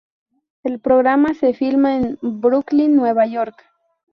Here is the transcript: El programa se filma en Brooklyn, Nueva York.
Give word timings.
El 0.63 0.79
programa 0.79 1.35
se 1.35 1.53
filma 1.53 1.95
en 1.95 2.17
Brooklyn, 2.23 2.95
Nueva 2.95 3.27
York. 3.27 3.63